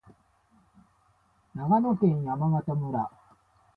[1.53, 3.11] 長野県山形村